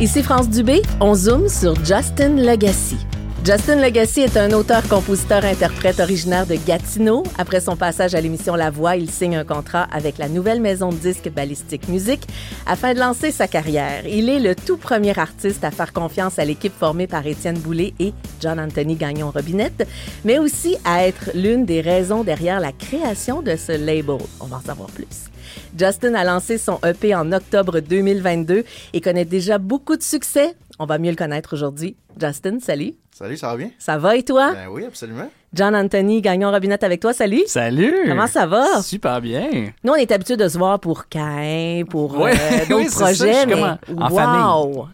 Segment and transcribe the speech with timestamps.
[0.00, 2.96] Ici France Dubé, on zoome sur Justin Legacy.
[3.42, 7.22] Justin Legacy est un auteur, compositeur, interprète originaire de Gatineau.
[7.38, 10.90] Après son passage à l'émission La Voix, il signe un contrat avec la nouvelle maison
[10.90, 12.20] de disques Ballistic Music
[12.66, 14.06] afin de lancer sa carrière.
[14.06, 17.94] Il est le tout premier artiste à faire confiance à l'équipe formée par Étienne Boulay
[17.98, 19.88] et John Anthony Gagnon-Robinette,
[20.26, 24.18] mais aussi à être l'une des raisons derrière la création de ce label.
[24.40, 25.30] On va en savoir plus.
[25.78, 30.54] Justin a lancé son EP en octobre 2022 et connaît déjà beaucoup de succès.
[30.82, 31.94] On va mieux le connaître aujourd'hui.
[32.18, 32.94] Justin, salut.
[33.12, 33.70] Salut, ça va bien?
[33.78, 34.54] Ça va et toi?
[34.54, 35.30] Ben oui, absolument.
[35.52, 37.42] John Anthony Gagnon Robinette avec toi, salut.
[37.48, 37.94] Salut!
[38.06, 38.80] Comment ça va?
[38.80, 39.72] Super bien.
[39.84, 43.04] Nous, on est habitués de se voir pour Cain, pour Ouais, euh, d'autres oui, ça,
[43.04, 43.52] projets, je suis mais
[43.88, 44.88] comme en- en wow!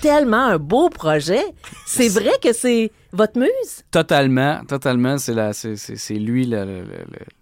[0.00, 1.42] Tellement un beau projet.
[1.84, 3.82] C'est vrai que c'est votre muse?
[3.90, 5.18] Totalement, totalement.
[5.18, 6.84] C'est la, c'est, c'est, c'est lui le-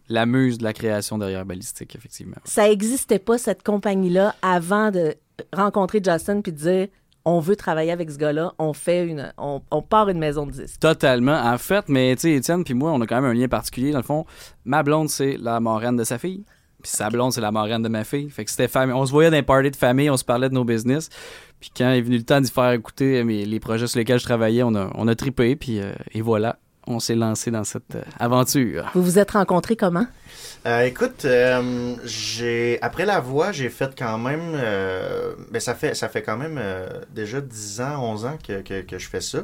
[0.09, 2.37] la muse de la création derrière Ballistique, effectivement.
[2.45, 5.15] Ça existait pas, cette compagnie-là, avant de
[5.55, 6.89] rencontrer Justin puis de dire
[7.25, 10.81] on veut travailler avec ce gars-là, on fait une, on, part une maison de disques.
[10.81, 11.39] Totalement.
[11.39, 13.93] En fait, mais tu sais, Étienne puis moi, on a quand même un lien particulier.
[13.93, 14.25] Dans le fond,
[14.65, 16.45] ma blonde, c'est la marraine de sa fille.
[16.83, 18.31] Puis sa blonde, c'est la marraine de ma fille.
[18.31, 18.95] Fait que c'était famille.
[18.95, 21.11] On se voyait dans les parties de famille, on se parlait de nos business.
[21.61, 24.25] Puis quand est venu le temps d'y faire écouter mes- les projets sur lesquels je
[24.25, 25.15] travaillais, on a, on a.
[25.15, 26.59] Puis euh, et voilà,
[26.91, 28.91] on s'est lancé dans cette euh, aventure.
[28.95, 30.07] Vous vous êtes rencontrés comment?
[30.67, 34.53] Euh, écoute, euh, j'ai après la voix, j'ai fait quand même.
[34.55, 38.61] euh, ben ça fait ça fait quand même euh, déjà 10 ans, 11 ans que,
[38.61, 39.39] que, que je fais ça.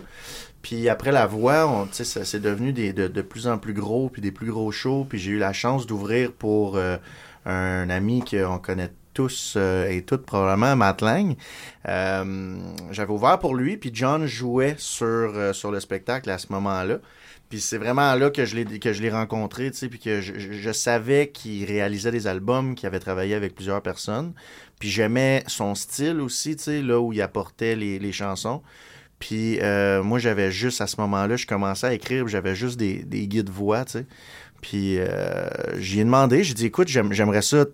[0.62, 4.08] Puis après la voix, on, ça c'est devenu des, de, de plus en plus gros,
[4.10, 5.06] puis des plus gros shows.
[5.08, 6.96] Puis j'ai eu la chance d'ouvrir pour euh,
[7.46, 11.36] un ami qu'on connaît tous euh, et toutes probablement, Matt Lang.
[11.88, 12.56] Euh,
[12.90, 16.98] J'avais ouvert pour lui, puis John jouait sur, euh, sur le spectacle à ce moment-là.
[17.48, 20.20] Puis c'est vraiment là que je l'ai que je l'ai rencontré, tu sais, puis que
[20.20, 24.32] je, savais qu'il réalisait des albums, qu'il avait travaillé avec plusieurs personnes.
[24.80, 28.62] Puis j'aimais son style aussi, tu sais, là où il apportait les, les chansons.
[29.18, 33.04] Puis euh, moi, j'avais juste, à ce moment-là, je commençais à écrire, j'avais juste des,
[33.04, 34.06] des guides voix, tu sais.
[34.60, 35.48] Puis euh,
[35.78, 37.64] j'y ai demandé, j'ai dit, écoute, j'aime- j'aimerais ça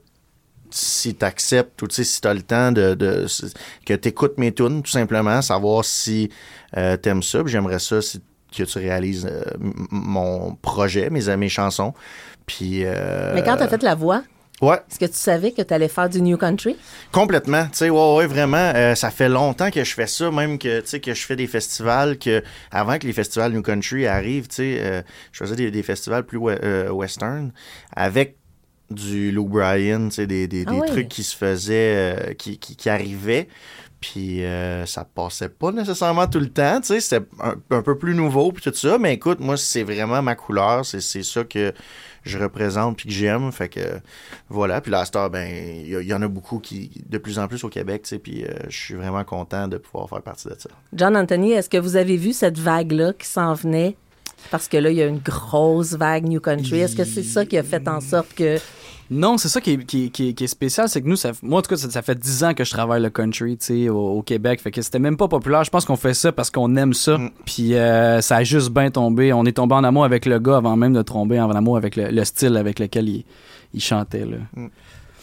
[0.71, 3.27] si tu acceptes ou si tu as le temps de, de-
[3.87, 6.31] que tu écoutes mes tunes, tout simplement, savoir si
[6.77, 7.43] euh, tu aimes ça.
[7.47, 8.21] J'aimerais ça si,
[8.57, 9.43] que tu réalises euh,
[9.91, 11.95] mon projet, mes, mes chansons.
[12.47, 12.83] Puis.
[12.85, 14.23] euh, Mais quand tu as fait la voix,
[14.61, 16.77] Ouais, est-ce que tu savais que tu allais faire du New Country?
[17.11, 17.65] complètement.
[17.65, 18.73] Tu sais, ouais, ouais, vraiment.
[18.77, 21.35] euh, ça fait longtemps que je fais ça, même que, tu sais, que je fais
[21.35, 25.03] des festivals, que avant que les festivals New Country arrivent, tu sais, euh,
[25.33, 27.51] je faisais des, des festivals plus we- euh, western
[27.97, 28.37] avec
[28.91, 32.77] du Lou Bryan, tu sais, des, des, Ah des trucs qui se faisaient, qui, qui,
[32.77, 33.49] qui arrivaient.
[34.03, 38.17] Puis euh, ça passait pas nécessairement tout le temps, tu sais, c'était un, peu plus
[38.17, 41.73] nouveau puis tout ça, mais écoute, moi c'est vraiment ma couleur, c'est c'est ça que
[42.25, 44.01] je représente puis que j'aime, fait que
[44.49, 47.47] voilà, puis là cette heure, ben il y, en a beaucoup qui de plus en
[47.47, 50.49] plus au Québec, tu sais, puis euh, je suis vraiment content de pouvoir faire partie
[50.49, 50.71] de ça.
[50.93, 53.97] John Anthony, est-ce que vous avez vu cette vague-là qui s'en venait?
[54.51, 56.81] Parce que là, il y a une grosse vague New Country.
[56.81, 58.59] Est-ce que c'est ça qui a fait en sorte que.
[59.11, 61.17] Non, c'est ça qui est, qui, est- qui est- qui est spécial, c'est que nous,
[61.17, 63.59] ça, moi en tout cas, ça, ça fait 10 ans que je travaille le country,
[63.59, 64.61] tu sais, au, au Québec.
[64.63, 65.65] Fait que c'était même pas populaire.
[65.65, 67.19] Je pense qu'on fait ça parce qu'on aime ça.
[67.19, 67.31] Mm.
[67.45, 69.33] Puis euh, ça a juste bien tombé.
[69.35, 71.97] On est tombé en amour avec le gars avant même de tomber en amour avec
[71.97, 73.25] le, le style avec lequel il,
[73.75, 74.25] il chantait.
[74.25, 74.37] Là.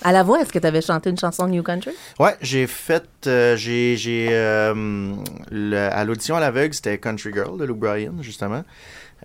[0.03, 1.91] À la voix, est-ce que tu avais chanté une chanson New Country?
[2.19, 5.13] Ouais, j'ai fait, euh, j'ai, j'ai, euh,
[5.51, 8.63] le- à l'audition à l'aveugle, c'était Country Girl de Lou Bryan, justement.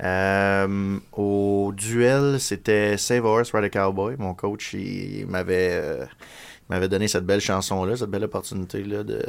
[0.02, 4.16] Euh, au duel, c'était Save Horse, Ride Cowboy.
[4.18, 6.04] Mon coach, il, m'avait, euh,
[6.68, 9.22] m'avait donné cette belle chanson-là, cette belle opportunité-là de,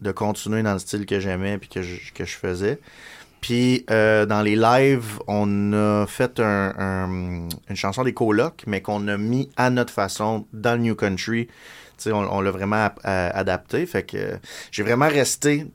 [0.00, 2.78] de, continuer dans le style que j'aimais puis que je, que je faisais.
[3.40, 8.82] Puis euh, dans les lives, on a fait un, un- une chanson des colocs, mais
[8.82, 11.46] qu'on a mis à notre façon dans le New Country.
[11.46, 11.52] Tu
[11.98, 13.86] sais, on, on l'a vraiment ap- adapté.
[13.86, 14.36] Fait que euh,
[14.70, 15.66] j'ai vraiment resté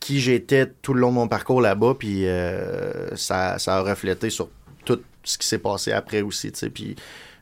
[0.00, 1.94] qui j'étais tout le long de mon parcours là-bas.
[1.98, 4.48] Puis euh, ça, ça a reflété sur
[4.84, 6.50] tout ce qui s'est passé après aussi.
[6.52, 6.96] Tu sais, puis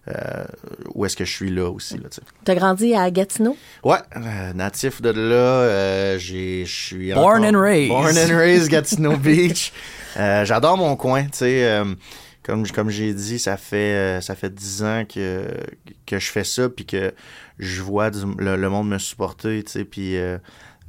[0.08, 0.44] euh,
[0.94, 1.94] où est-ce que je suis là aussi.
[1.98, 2.50] Là, tu sais.
[2.50, 3.56] As grandi à Gatineau?
[3.84, 7.88] Ouais, euh, natif de là, euh, j'ai, je suis Born encore- and raised.
[7.90, 9.72] Born and raised, Gatineau Beach.
[10.16, 11.64] Euh, j'adore mon coin, tu sais.
[11.64, 11.84] euh,
[12.42, 15.44] comme, comme j'ai dit, ça fait euh, ça fait dix ans que,
[16.06, 17.12] que je fais ça, puis que
[17.58, 20.38] je vois du- le, le monde me supporter, tu sais, puis euh,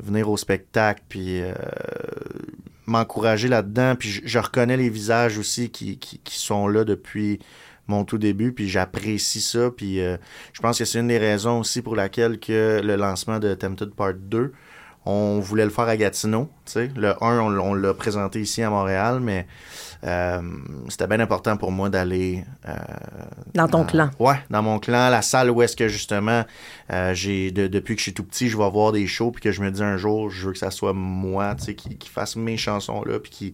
[0.02, 1.54] venir au spectacle, puis euh,
[2.86, 7.40] m'encourager là-dedans, puis je, je reconnais les visages aussi qui, qui, qui sont là depuis
[7.90, 10.18] mon tout début, puis j'apprécie ça, puis euh,
[10.54, 13.94] je pense que c'est une des raisons aussi pour laquelle que le lancement de Tempted
[13.94, 14.54] Part 2,
[15.06, 16.50] on voulait le faire à Gatineau.
[16.66, 16.92] sais.
[16.96, 19.48] Le 1, on, l'a présenté ici à Montréal, mais
[20.04, 20.42] euh,
[20.88, 22.44] c'était bien important pour moi d'aller.
[22.68, 22.74] Euh,
[23.54, 24.12] dans ton clan.
[24.20, 26.46] Ouais, dans mon clan, la salle où est-ce que justement,
[26.92, 29.52] euh, j'ai depuis que je suis tout petit, je vais voir des shows, puis que
[29.52, 32.58] je me dis un jour, je veux que ça soit moi qui, qui fasse mes
[32.58, 33.54] chansons-là, puis qui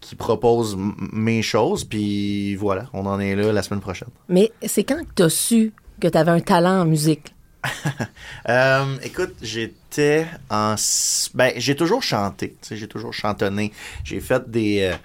[0.00, 0.76] qui propose
[1.12, 4.08] mes choses, puis voilà, on en est là la semaine prochaine.
[4.28, 7.34] Mais c'est quand que tu as su que tu avais un talent en musique?
[8.48, 10.74] Euh, écoute, j'étais en.
[11.34, 12.56] Ben, j'ai toujours chanté.
[12.68, 13.72] J'ai toujours chantonné.
[14.02, 14.90] J'ai fait des.
[14.90, 14.96] Euh,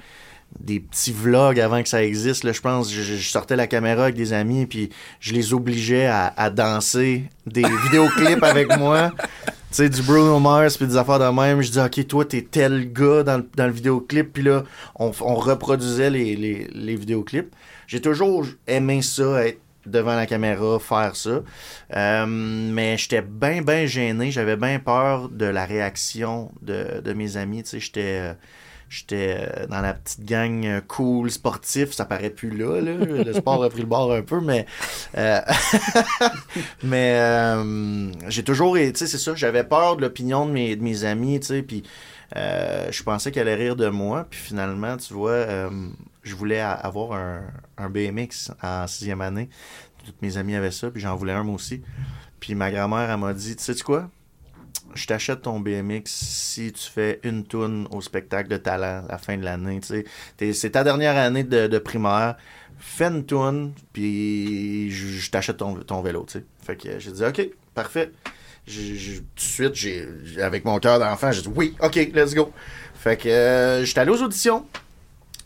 [0.59, 2.43] des petits vlogs avant que ça existe.
[2.43, 4.89] Là, je pense je, je, sortais la caméra avec des amis puis
[5.19, 9.11] je les obligeais à, danser des vidéoclips avec moi.
[9.19, 11.61] Tu sais, du Bruno Mars puis des affaires de même.
[11.61, 14.33] Je dis, OK, toi, t'es tel gars dans, dans le vidéoclip.
[14.33, 14.63] Puis là,
[14.95, 17.53] on, on reproduisait les, les, les vidéoclips.
[17.85, 21.41] J'ai toujours aimé ça, être devant la caméra faire ça.
[21.95, 24.31] Euh, mais j'étais bien, bien gêné.
[24.31, 27.63] J'avais bien peur de la réaction de, de mes amis.
[27.63, 28.19] Tu sais, j'étais...
[28.21, 28.33] Euh,
[28.89, 32.93] j'étais euh, dans la petite gang cool, sportif, ça paraît plus là, là.
[32.93, 34.65] le sport a pris le bord un peu, mais
[36.83, 37.19] mais
[38.27, 41.39] j'ai toujours, tu sais, c'est ça, j'avais peur de l'opinion de mes, de mes amis,
[41.39, 41.83] tu sais, puis
[42.35, 45.69] je pensais qu'elle allait rire de moi, puis finalement, tu vois,
[46.23, 47.41] je voulais avoir un,
[47.77, 49.49] un, BMX en sixième année.
[50.05, 51.81] Toutes mes amis avaient ça, puis j'en voulais un moi aussi.
[52.39, 54.09] Puis ma grand-mère, elle m'a dit, tu sais quoi?
[54.97, 59.17] Je t'achète ton BMX si tu fais une tourne au spectacle de talent à la
[59.19, 59.79] fin de l'année.
[60.53, 62.35] C'est ta dernière année de, primaire.
[62.79, 66.25] Fais une tourne, puis je, t'achète ton, vélo.
[66.63, 68.11] Fait que j'ai dit, OK, parfait.
[68.65, 70.07] tout de suite, j'ai,
[70.41, 72.51] avec mon cœur d'enfant, j'ai dit, oui, OK, let's go.
[72.95, 74.65] Fait que euh, j'étais allé aux auditions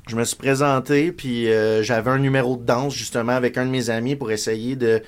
[0.07, 3.71] je me suis présenté, puis euh, j'avais un numéro de danse justement avec un de
[3.71, 5.01] mes amis pour essayer de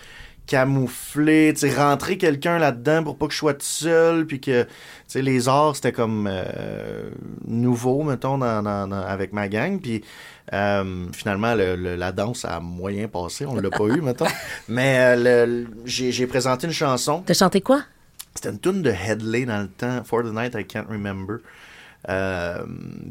[0.45, 4.69] camoufler, tu rentrer quelqu'un là-dedans pour pas que je sois tout seul, puis que, tu
[5.07, 7.09] sais, les arts, c'était comme euh,
[7.47, 10.03] nouveau, mettons, avec ma gang, puis
[10.51, 14.27] euh, finalement, la danse a moyen passé, on l'a pas eu, mettons,
[14.67, 15.15] mais
[15.85, 17.23] j'ai présenté une chanson.
[17.25, 17.83] T'as chanté quoi?
[18.35, 21.37] C'était une tune de Headley dans le temps, For the Night I Can't Remember.
[22.09, 22.65] Euh,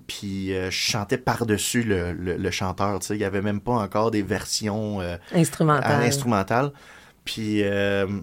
[0.06, 3.72] puis euh, je chantais par-dessus le, le, chanteur, tu sais, il n'y avait même pas
[3.72, 6.02] encore des versions euh, instrumentales.
[6.02, 6.72] instrumentales.
[7.24, 7.62] Puis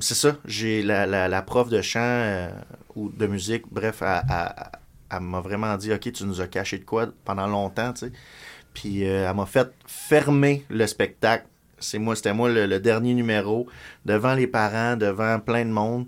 [0.01, 2.50] c'est ça, j'ai la, la, prof de chant
[2.96, 7.07] ou de musique, bref, elle, m'a vraiment dit, OK, tu nous as caché de quoi
[7.24, 8.12] pendant longtemps, tu sais.
[8.74, 11.46] Puis elle m'a fait fermer le spectacle.
[11.80, 13.68] C'est moi, c'était moi le, le, dernier numéro,
[14.06, 16.06] devant les parents, devant plein de monde.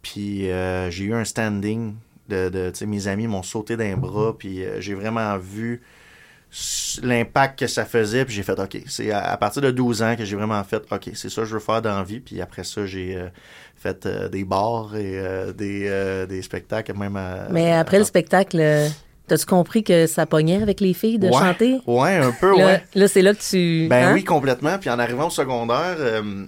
[0.00, 1.94] Puis j'ai eu un standing
[2.32, 5.82] de, mes amis m'ont sauté d'un bras, puis euh, j'ai vraiment vu
[7.02, 8.78] l'impact que ça faisait, puis j'ai fait OK.
[8.86, 11.54] C'est à, partir de 12 ans que j'ai vraiment fait OK, c'est ça que je
[11.54, 13.28] veux faire dans la vie, puis après ça, j'ai euh,
[13.76, 15.20] fait euh, des bars et
[15.56, 17.18] des, des, spectacles, même
[17.50, 18.90] Mais après le spectacle,
[19.28, 21.80] T'as-tu compris que ça pognait avec les filles de chanter?
[21.86, 22.84] Ouais, un peu, là, ouais.
[22.96, 23.86] Là, c'est là que tu.
[23.88, 24.14] Ben hein?
[24.14, 24.76] oui, complètement.
[24.78, 25.96] Puis en arrivant au secondaire,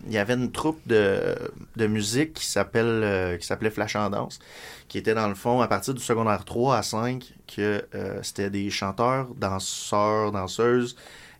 [0.06, 1.36] il y avait une troupe de,
[1.76, 4.40] de musique qui s'appelle qui s'appelait Flash en danse
[4.88, 8.50] qui était dans le fond à partir du secondaire 3 à 5 que euh, c'était
[8.50, 10.96] des chanteurs, danseurs, danseuses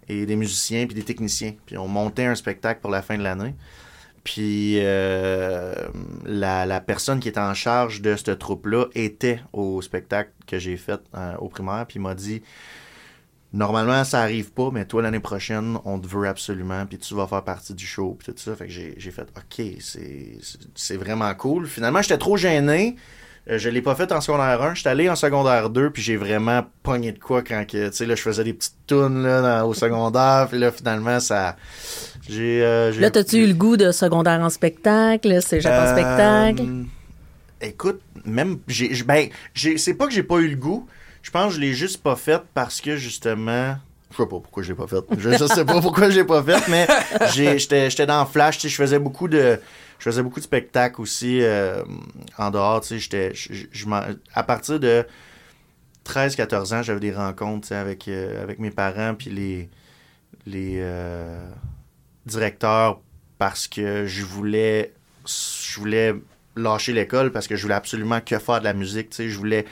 [0.09, 1.55] et des musiciens puis des techniciens.
[1.67, 3.55] Puis on montait un spectacle pour la fin de l'année.
[4.25, 5.75] Puis euh,
[6.25, 11.01] la, personne qui était en charge de cette troupe-là était au spectacle que j'ai fait
[11.15, 12.43] euh, au primaire, puis m'a dit
[13.55, 17.29] Normalement, ça arrive pas, mais toi, l'année prochaine, on te veut absolument, puis tu vas
[17.29, 18.57] faire partie du show, puis tout ça.
[18.57, 19.63] Fait que j'ai fait OK,
[20.75, 21.69] c'est vraiment cool.
[21.69, 22.97] Finalement, j'étais trop gêné.
[23.51, 24.75] Euh, je l'ai pas fait en secondaire 1.
[24.75, 28.07] J'étais allé en secondaire 2, puis j'ai vraiment pogné de quoi quand que, tu sais,
[28.07, 31.57] là, je faisais des petites tunes là, au secondaire, puis là, finalement, ça.
[32.29, 32.63] J'ai.
[32.63, 36.65] Euh, là, t'as-tu eu le goût de secondaire en spectacle, c'est en euh, spectacle?
[37.61, 38.59] Écoute, même.
[38.67, 40.89] j'ai ben, c'est pas que j'ai pas eu le goût.
[41.23, 43.77] Je pense que je l'ai juste pas fait parce que, justement.
[44.11, 45.05] Je sais pas pourquoi je l'ai pas fait.
[45.19, 46.87] Je, sais pas pourquoi je l'ai pas fait, mais
[47.35, 49.59] j'étais dans Flash, je faisais beaucoup de
[50.05, 51.83] je faisais beaucoup de spectacles aussi euh,
[52.37, 52.83] en dehors.
[52.83, 53.33] Tu sais,
[54.35, 55.07] à partir de
[56.05, 59.71] 13-14 ans, j'avais des rencontres avec, euh, avec mes parents puis les,
[60.45, 61.49] les euh,
[62.27, 63.01] directeurs
[63.39, 64.93] parce que je voulais,
[65.25, 66.15] je voulais
[66.55, 69.09] lâcher l'école parce que je voulais absolument que faire de la musique.
[69.09, 69.65] Tu sais, je voulais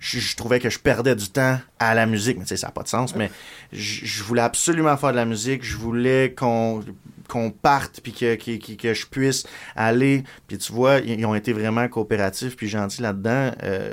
[0.00, 2.72] je, trouvais que je perdais du temps à la musique, mais tu sais, ça n'a
[2.72, 3.30] pas de sens, mais
[3.70, 6.82] je, voulais absolument faire de la musique, je voulais qu'on
[7.28, 11.52] qu'on parte, puis que, que, que, je puisse aller, puis tu vois, ils ont été
[11.52, 13.92] vraiment coopératifs, puis gentils là-dedans, euh,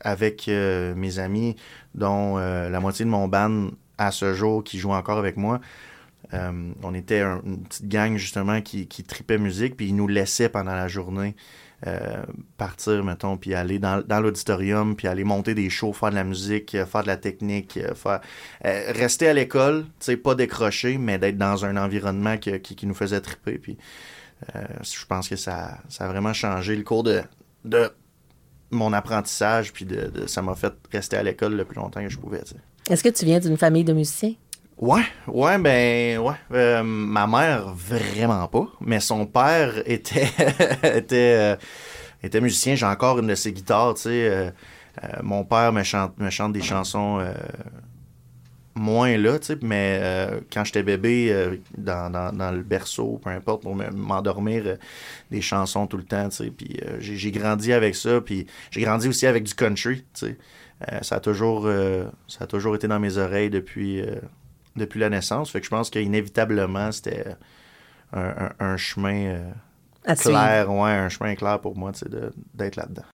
[0.00, 1.54] avec euh, mes amis,
[1.94, 5.60] dont euh, la moitié de mon band à ce jour qui joue encore avec moi.
[6.32, 10.74] on était une petite gang justement qui, qui tripait musique, puis ils nous laissaient pendant
[10.74, 11.73] la journée euh,
[12.56, 16.74] partir, mettons, puis aller dans, l'auditorium, puis aller monter des shows, faire de la musique,
[16.74, 18.20] euh, faire de la technique, euh, faire
[18.62, 22.94] rester à l'école, tu sais, pas décrocher, mais d'être dans un environnement qui, qui, nous
[22.94, 23.58] faisait triper.
[23.58, 23.76] Puis
[24.82, 27.22] je pense que ça, ça a vraiment changé le cours de,
[27.64, 27.90] de
[28.70, 32.18] mon apprentissage, puis de, ça m'a fait rester à l'école le plus longtemps que je
[32.18, 32.42] pouvais.
[32.90, 34.34] Est-ce que tu viens d'une famille de musiciens?
[34.76, 36.34] Ouais, ouais, ben, ouais.
[36.52, 38.66] Euh, ma mère, vraiment pas.
[38.80, 40.28] Mais son père était,
[41.12, 41.56] euh,
[42.22, 42.74] était musicien.
[42.74, 44.28] J'ai encore une de ses guitares, tu sais.
[44.28, 44.50] Euh,
[45.22, 47.24] mon père me chante, me chante des chansons
[48.76, 49.58] moins là, tu sais.
[49.62, 50.00] Mais
[50.52, 54.76] quand j'étais bébé, dans, dans, le berceau, peu importe, pour m'endormir,
[55.30, 56.50] des chansons tout le temps, tu sais.
[56.50, 58.20] Puis j'ai grandi avec ça.
[58.20, 60.38] Puis j'ai grandi aussi avec du country, tu sais.
[61.02, 61.68] ça, a toujours,
[62.28, 64.00] ça a toujours été dans mes oreilles depuis
[64.76, 65.50] depuis la naissance.
[65.50, 67.36] Fait que je pense qu'inévitablement, c'était
[68.12, 69.26] un, chemin
[70.08, 71.92] euh, clair, ouais, un chemin clair pour moi
[72.54, 73.04] d'être là-dedans.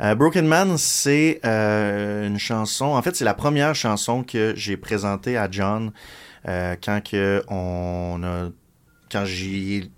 [0.00, 2.86] Euh, Broken Man, c'est euh, une chanson.
[2.86, 5.92] En fait, c'est la première chanson que j'ai présentée à John
[6.44, 8.48] quand que on a,
[9.12, 9.90] quand j'ai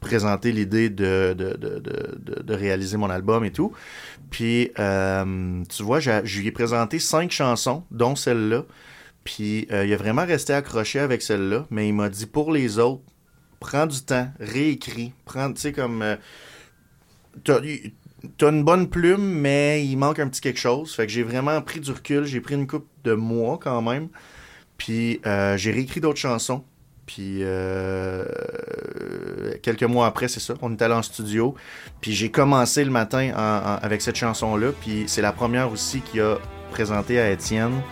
[0.00, 3.72] présenté l'idée de de, de, de, réaliser mon album et tout.
[4.30, 8.64] Puis, tu vois, je lui ai présenté cinq chansons, dont celle-là.
[9.24, 12.78] Puis euh, il a vraiment resté accroché avec celle-là, mais il m'a dit pour les
[12.78, 13.02] autres,
[13.58, 16.02] prends du temps, réécris, prends, tu sais, comme.
[16.02, 16.16] Euh,
[17.42, 17.60] t'as,
[18.50, 20.94] une bonne plume, mais il manque un petit quelque chose.
[20.94, 24.08] Fait que j'ai vraiment pris du recul, j'ai pris une coupe de mois quand même.
[24.76, 26.64] Puis euh, j'ai réécrit d'autres chansons.
[27.06, 27.42] Puis
[29.62, 31.54] quelques mois après, c'est ça, on est allé en studio.
[32.00, 33.30] Puis j'ai commencé le matin
[33.82, 34.72] avec cette chanson-là.
[34.80, 36.38] Puis c'est la première aussi qui a
[36.70, 37.82] présenté à Étienne.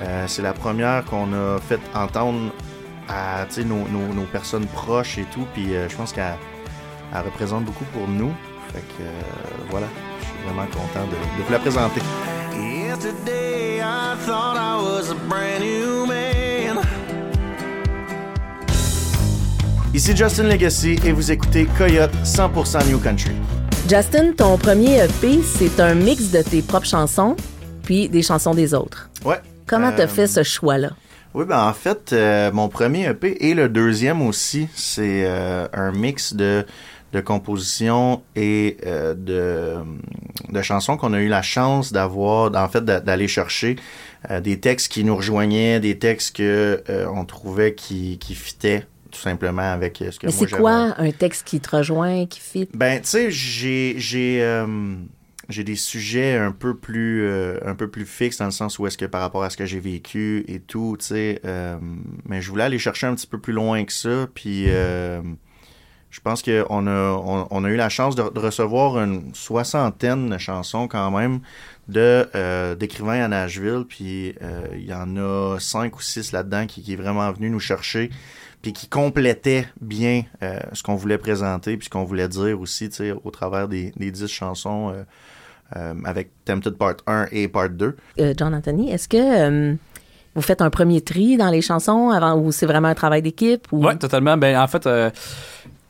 [0.00, 2.52] Euh, c'est la première qu'on a fait entendre
[3.08, 5.46] à nos, nos, nos, personnes proches et tout.
[5.54, 6.34] Puis euh, je pense qu'elle
[7.12, 8.32] représente beaucoup pour nous.
[8.72, 9.10] Fait que euh,
[9.70, 9.86] voilà,
[10.20, 12.00] je suis vraiment content de, de vous la présenter.
[19.94, 23.32] Ici Justin Legacy et vous écoutez Coyote 100% New Country.
[23.88, 27.36] Justin, ton premier EP, c'est un mix de tes propres chansons
[27.82, 29.10] puis des chansons des autres.
[29.24, 30.90] Ouais, Comment tu as fait euh, ce choix-là?
[31.34, 35.92] Oui, ben en fait, euh, mon premier EP et le deuxième aussi, c'est euh, un
[35.92, 36.66] mix de,
[37.12, 39.76] de compositions et de,
[40.50, 43.76] de chansons qu'on a eu la chance d'avoir, en fait, d'aller chercher
[44.42, 49.72] des textes qui nous rejoignaient, des textes que on trouvait qui, qui fitaient tout simplement
[49.72, 52.68] avec ce que Mais c'est quoi un texte qui te rejoint, qui fit?
[52.74, 53.96] Ben, tu sais, j'ai
[55.52, 58.86] j'ai des sujets un peu plus euh, un peu plus fixes dans le sens où
[58.86, 61.76] est-ce que par rapport à ce que j'ai vécu et tout, tu sais, euh,
[62.26, 65.20] mais je voulais aller chercher un petit peu plus loin que ça, puis euh,
[66.10, 70.88] je pense qu'on a on, a eu la chance de, recevoir une soixantaine de chansons
[70.88, 71.40] quand même
[71.88, 74.34] de d'écrivains à Nashville, puis
[74.74, 78.10] il y en a cinq ou six là-dedans qui, qui est vraiment venu nous chercher
[78.60, 80.22] puis qui complétait bien
[80.72, 83.92] ce qu'on voulait présenter, puis ce qu'on voulait dire aussi, tu sais, au travers des,
[83.96, 84.94] des dix chansons
[86.04, 87.96] avec Tempted Part 1 et Part 2.
[88.20, 89.74] Euh, John Anthony, est-ce que euh,
[90.34, 93.66] vous faites un premier tri dans les chansons avant ou c'est vraiment un travail d'équipe?
[93.72, 93.86] Ou...
[93.86, 94.36] Oui, totalement.
[94.36, 94.88] Ben, en fait,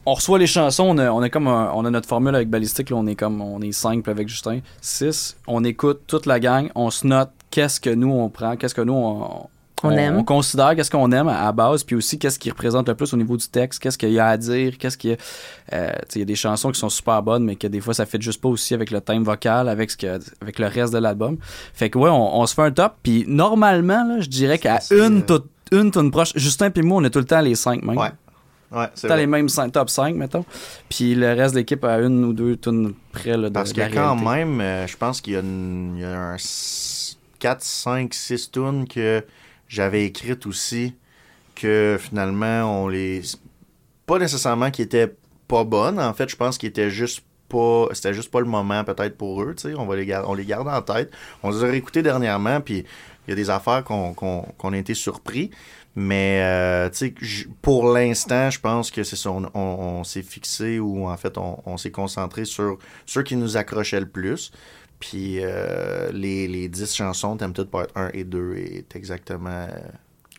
[0.05, 2.97] on reçoit les chansons, on a, on comme on a notre formule avec Ballistic, là,
[2.97, 7.07] on est comme on est avec Justin, 6, on écoute toute la gang, on se
[7.07, 9.47] note qu'est-ce que nous on prend, qu'est-ce que nous on,
[9.83, 10.17] on, aime.
[10.17, 13.17] On considère qu'est-ce qu'on aime à, base, puis aussi qu'est-ce qui représente le plus au
[13.17, 15.17] niveau du texte, qu'est-ce qu'il y a à dire, qu'est-ce qu'il y a.
[15.73, 18.07] Euh, il y a des chansons qui sont super bonnes, mais que des fois ça
[18.07, 20.99] fait juste pas aussi avec le thème vocal, avec ce que, avec le reste de
[20.99, 21.39] l'album.
[21.75, 25.25] Fait que ouais, on, se fait un top, puis normalement, là, je dirais qu'à une,
[25.25, 27.97] toute, une tonne proche, Justin puis moi, on est tout le temps les cinq même.
[27.97, 28.11] Ouais.
[28.73, 30.47] Ouais, c'est les mêmes top 5, mettons.
[30.89, 33.93] Puis le reste de l'équipe a une ou deux tonnes près là, de Parce que
[33.93, 36.37] quand même, euh, je pense qu'il y a, une, il y a un
[37.39, 39.23] 4, 5, 6 tonnes que
[39.73, 40.95] j'avais écrit aussi
[41.55, 43.23] que finalement, on les.
[44.05, 45.15] Pas nécessairement qui étaient
[45.49, 45.99] pas bonnes.
[45.99, 47.87] En fait, je pense qu'ils étaient juste pas.
[47.93, 49.57] C'était juste pas le moment, peut-être, pour eux.
[49.79, 51.11] On, va les on les garde en tête.
[51.43, 52.85] On les a réécoutés dernièrement, puis
[53.27, 55.51] il y a des affaires qu'on a été surpris.
[55.95, 56.91] Mais euh,
[57.61, 59.31] pour l'instant, je pense que c'est ça.
[59.31, 64.09] On, s'est fixé ou en fait, on, s'est concentré sur ceux qui nous accrochaient le
[64.09, 64.53] plus.
[65.03, 69.67] Puis euh, les, les 10 chansons, Tempted Part 1 et 2 est exactement.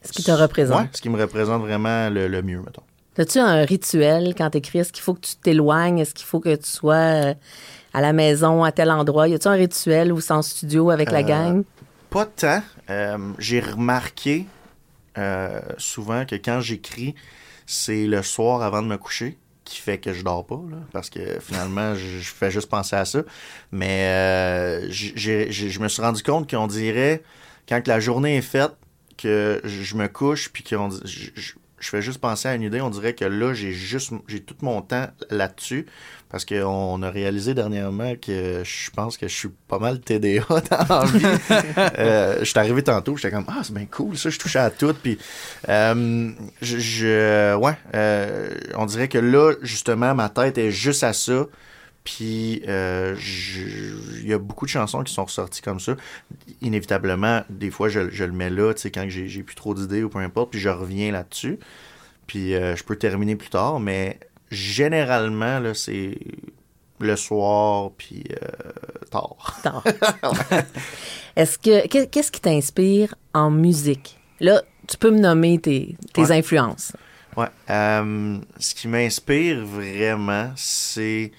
[0.01, 0.79] ce qui te représente.
[0.79, 2.81] Ouais, ce qui me représente vraiment le, mieux, mettons.
[3.17, 4.79] As-tu un rituel quand tu écris?
[4.79, 5.99] Est-ce qu'il faut que tu t'éloignes?
[5.99, 7.33] Est-ce qu'il faut que tu sois euh,
[7.93, 9.27] à la maison, à tel endroit?
[9.27, 11.63] Y a-tu un rituel ou en studio avec la euh, gang?
[12.09, 12.63] Pas tant.
[13.39, 14.45] J'ai remarqué
[15.77, 17.15] souvent que quand j'écris,
[17.65, 19.37] c'est le soir avant de me coucher.
[19.65, 23.05] Qui fait que je dors pas, là, parce que finalement, je, fais juste penser à
[23.05, 23.23] ça.
[23.71, 27.23] Mais euh, je me suis rendu compte qu'on dirait,
[27.67, 28.73] quand la journée est faite,
[29.17, 32.89] que je me couche, puis qu'on je- je fais juste penser à une idée, on
[32.89, 35.85] dirait que là, j'ai juste j'ai tout mon temps là-dessus,
[36.29, 40.99] parce qu'on a réalisé dernièrement que je pense que je suis pas mal TDA dans
[41.01, 41.25] la vie.
[41.99, 44.69] Euh, je suis arrivé tantôt, j'étais comme, ah, c'est bien cool, ça, je touchais à
[44.69, 45.17] tout, puis
[45.69, 51.13] euh, je, je- ouais, euh, on dirait que là, justement, ma tête est juste à
[51.13, 51.45] ça.
[52.03, 53.15] Puis, euh,
[54.21, 55.95] il y a beaucoup de chansons qui sont ressorties comme ça.
[56.61, 59.73] Inévitablement, des fois, je, je le mets là, tu sais, quand j'ai j'ai plus trop
[59.73, 61.59] d'idées ou peu importe, puis je reviens là-dessus.
[62.27, 64.19] Puis, euh, je peux terminer plus tard, mais
[64.51, 66.17] généralement, là, c'est
[66.99, 68.71] le soir, puis euh,
[69.09, 69.59] tard.
[69.63, 69.83] Tard.
[71.35, 74.17] Est-ce que qu'est- qu'est-ce qui t'inspire en musique?
[74.39, 76.31] Là, tu peux me nommer tes, tes Ouais.
[76.37, 76.93] influences.
[77.35, 77.47] Ouais.
[77.67, 81.31] Ce qui m'inspire vraiment, c'est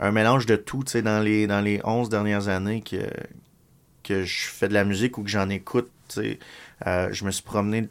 [0.00, 0.82] un mélange de tout.
[0.82, 3.08] Tu sais, dans les, dans les 11 dernières années que,
[4.02, 6.38] que je fais de la musique ou que j'en écoute, tu sais,
[6.86, 7.88] euh, je me suis promené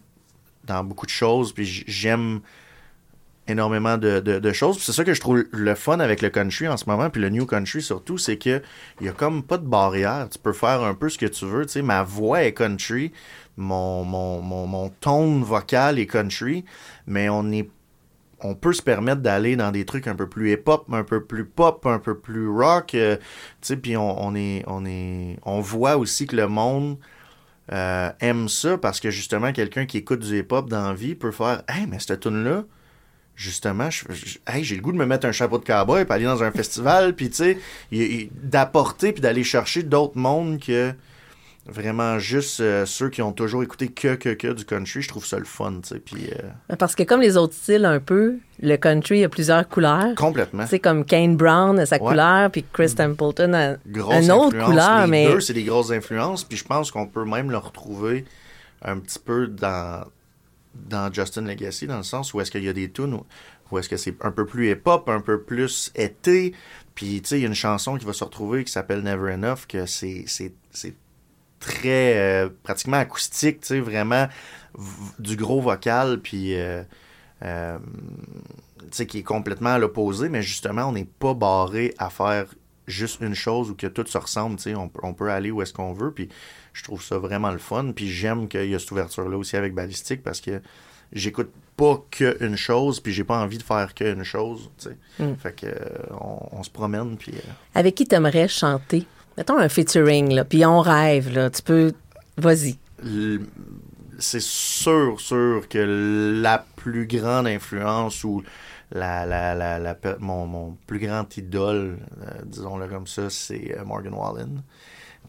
[0.66, 2.42] dans beaucoup de choses, puis j'aime
[3.48, 4.80] énormément de, de- choses.
[4.80, 7.30] C'est ça que je trouve le fun avec le country en ce moment, puis le
[7.30, 8.62] new country surtout, c'est que
[9.00, 10.28] il y a comme pas de barrière.
[10.30, 11.66] Tu peux faire un peu ce que tu veux.
[11.66, 13.12] Tu sais, ma voix est country,
[13.58, 16.64] mon, mon, mon, tone vocal est country,
[17.08, 17.70] mais on est
[18.42, 21.46] on peut se permettre d'aller dans des trucs un peu plus hip-hop, un peu plus
[21.46, 23.18] pop, un peu plus rock, euh,
[23.82, 26.98] puis on, est, on est, on voit aussi que le monde
[27.72, 31.32] euh, aime ça parce que justement quelqu'un qui écoute du hip-hop dans la vie peut
[31.32, 32.64] faire, hey, mais cette tune là,
[33.36, 36.52] justement, j'ai le goût de me mettre un chapeau de cowboy puis aller dans un
[36.52, 37.58] festival, puis tu
[37.92, 40.94] sais, d'apporter puis d'aller chercher d'autres mondes que
[41.70, 45.26] vraiment juste euh, ceux qui ont toujours écouté que que que du country, je trouve
[45.26, 46.30] ça le fun, tu sais, puis
[46.70, 50.16] euh, Parce que comme les autres styles un peu, le country a plusieurs couleurs.
[50.16, 50.66] complètement.
[50.68, 52.10] C'est comme Kane Brown a sa Ouais.
[52.10, 55.92] couleur, puis Chris Templeton a grosse une autre couleur, Les mais deux, c'est des grosses
[55.92, 56.44] influences.
[56.44, 58.26] Puis je pense qu'on peut même le retrouver
[58.82, 60.06] un petit peu dans,
[60.74, 63.26] dans Justin Legacy, dans le sens où est-ce qu'il y a des tunes où,
[63.72, 66.54] où est-ce que c'est un peu plus hip-hop, un peu plus été.
[66.96, 69.32] Puis, tu sais, il y a une chanson qui va se retrouver qui s'appelle Never
[69.34, 70.26] Enough, que c'est
[71.60, 74.28] très, euh, pratiquement acoustique, tu sais, vraiment
[75.20, 76.56] du gros vocal, puis...
[76.56, 76.84] euh,
[77.44, 77.78] euh,
[78.80, 82.46] tu sais, qui est complètement à l'opposé, mais justement, on n'est pas barré à faire
[82.88, 85.52] juste une chose ou que tout se ressemble, tu sais, on, peut- on peut aller
[85.52, 86.28] où est-ce qu'on veut, puis
[86.74, 89.76] je trouve ça vraiment le fun, puis j'aime qu'il y a cette ouverture-là aussi avec
[89.76, 90.60] Ballistic, parce que
[91.14, 94.98] j'écoute pas qu'une chose, puis j'ai pas envie de faire qu'une chose, tu sais.
[95.24, 95.36] Mm.
[95.36, 95.68] Fait que
[96.20, 97.34] on, on se promène, puis...
[97.76, 99.06] avec qui t'aimerais chanter?
[99.40, 101.50] Mettons un featuring, là, puis on rêve, là.
[101.50, 101.94] Tu peux...
[102.36, 102.78] Vas-y.
[104.20, 108.44] c'est sûr, sûr que la plus grande influence ou
[108.92, 114.14] la, la, la, mon, mon plus grand idole, euh, disons-le comme ça, c'est euh, Morgan
[114.14, 114.62] Wallen.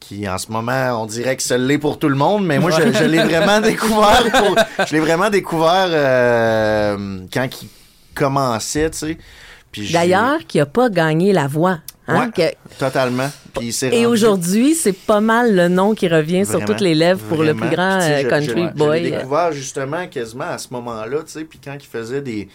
[0.00, 2.72] Qui en ce moment, on dirait que ça l'est pour tout le monde, mais moi
[2.72, 7.68] je, je l'ai vraiment découvert pour, je l'ai vraiment découvert euh, quand il
[8.12, 9.18] commençait, tu sais.
[9.92, 11.78] D'ailleurs, qui a pas gagné la voix.
[12.10, 12.52] Hein, Ouais.
[12.52, 13.30] que- totalement.
[13.58, 17.42] Puis Et aujourd'hui, c'est pas mal le nom qui revient sur toutes les lèvres pour
[17.42, 19.02] le plus grand Puis, euh, je- country je- boy.
[19.02, 22.48] l'ai découvert justement quasiment à ce moment-là, tu sais, puis quand il faisait des,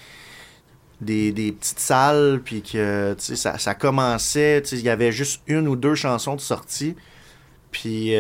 [1.02, 4.90] des, des petites salles, puis que, tu sais, ça, ça commençait, tu sais, il y
[4.90, 6.96] avait juste une ou deux chansons de sortie,
[7.78, 8.12] puis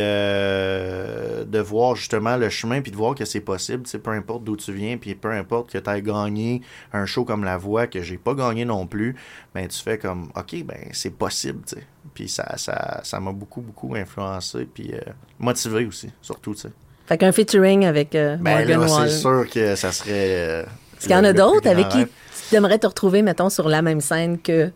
[0.59, 4.11] euh, de voir justement le chemin, puis de voir que c'est possible, tu sais, peu
[4.11, 7.57] importe d'où tu viens, puis peu importe que tu aies gagné un show comme La
[7.57, 9.15] Voix, que j'ai pas gagné non plus,
[9.53, 11.83] ben tu fais comme, OK, ben c'est possible, tu sais.
[12.13, 14.99] Puis ça ça ça m'a beaucoup, beaucoup influencé, puis euh,
[15.39, 16.69] motivé aussi, surtout, tu sais.
[17.07, 19.09] Fait qu'un featuring avec euh, Ben Morgan là, Wallen.
[19.09, 20.11] c'est sûr que ça serait.
[20.11, 20.63] euh,
[20.97, 22.05] Est-ce qu'il y en a d'autres avec qui
[22.49, 24.69] tu aimerais te retrouver, mettons, sur la même scène que...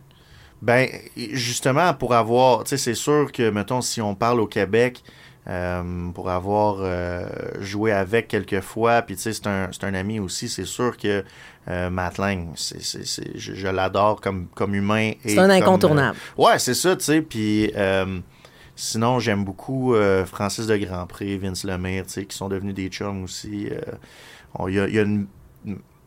[0.61, 2.63] Ben, justement, pour avoir.
[2.65, 5.03] Tu sais, c'est sûr que, mettons, si on parle au Québec,
[5.47, 7.25] euh, pour avoir euh,
[7.59, 10.97] joué avec quelques fois, puis tu sais, c'est un, c'est un ami aussi, c'est sûr
[10.97, 11.23] que
[11.69, 15.13] euh, Matt Lang, c'est, c'est, c'est- je, je l'adore comme, comme humain.
[15.25, 16.17] C'est un incontournable.
[16.37, 17.71] euh, ouais, c'est ça, tu sais, puis.
[17.75, 18.19] euh,
[18.81, 22.87] Sinon, j'aime beaucoup euh, Francis de Grandpré, Vince Lemire, tu sais, qui sont devenus des
[22.87, 23.67] chums aussi.
[23.69, 23.81] euh,
[24.69, 25.27] Il y, y a une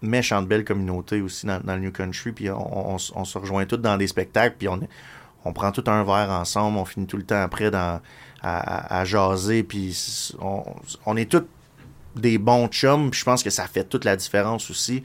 [0.02, 3.96] méchante belle communauté aussi dans, le New Country, puis on, on se rejoint tous dans
[3.96, 7.70] des spectacles, puis on, prend tout un verre ensemble, on finit tout le temps après
[7.70, 8.00] dans,
[8.42, 9.96] à, jaser, puis
[10.40, 10.64] on,
[11.06, 11.46] on est tous
[12.16, 13.10] des bons chums.
[13.10, 15.02] Puis je pense que ça fait toute la différence aussi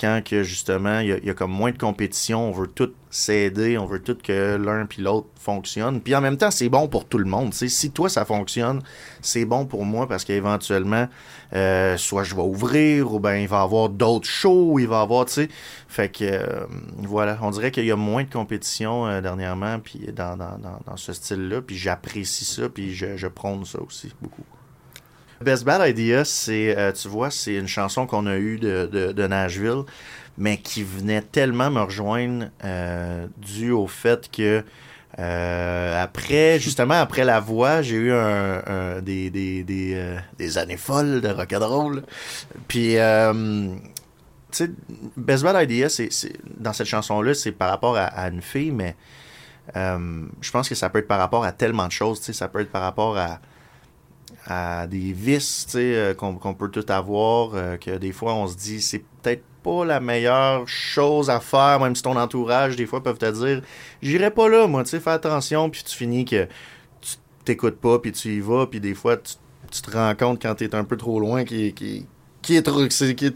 [0.00, 3.76] quand que justement il y, y a comme moins de compétition, on veut tout s'aider,
[3.76, 6.00] on veut tout que l'un puis l'autre fonctionne.
[6.00, 7.50] Puis en même temps, c'est bon pour tout le monde.
[7.50, 7.68] tu sais.
[7.68, 8.80] Si toi ça fonctionne,
[9.20, 11.08] c'est bon pour moi parce qu'éventuellement,
[11.54, 15.00] euh, soit je vais ouvrir ou ben il va y avoir d'autres shows, il va
[15.00, 15.48] y avoir, tu sais.
[15.88, 16.66] Fait que euh,
[16.98, 20.80] voilà, on dirait qu'il y a moins de compétition euh, dernièrement puis dans, dans, dans,
[20.86, 21.60] dans ce style-là.
[21.62, 24.44] Puis j'apprécie ça, puis je, je prône ça aussi beaucoup.
[25.42, 29.84] Best Bad Idea, c'est, euh, tu vois, c'est une chanson qu'on a eue de, Nashville,
[30.36, 34.62] mais qui venait tellement me rejoindre euh, dû au fait que
[35.18, 40.76] euh, après, justement, après la voix, j'ai eu un, un- des, des, des, euh, années
[40.76, 42.02] folles de rock'n'roll.
[42.68, 43.32] Puis, euh,
[44.52, 44.70] tu sais,
[45.16, 46.10] Best Bad Idea, c'est,
[46.58, 48.94] dans cette chanson-là, c'est par rapport à, à une fille, mais
[49.74, 52.18] je pense que ça peut être par rapport à tellement de choses.
[52.20, 53.40] Tu sais, ça peut être par rapport à
[54.46, 58.80] à des vices euh, qu'on peut tout avoir, euh, que des fois on se dit
[58.80, 63.18] c'est peut-être pas la meilleure chose à faire, même si ton entourage des fois peuvent
[63.18, 63.62] te dire
[64.02, 66.46] j'irai pas là, moi, tu sais, fais attention, puis tu finis que
[67.00, 70.54] tu t'écoutes pas, puis tu y vas, puis des fois tu, te rends compte quand
[70.54, 72.06] t'es un peu trop loin qui, qui,
[72.42, 72.86] qui est trop,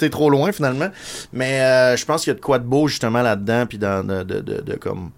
[0.08, 0.88] trop loin finalement.
[1.32, 4.06] Mais euh, je pense qu'il y a de quoi de beau justement là-dedans, puis dans,
[4.06, 5.10] de, de comme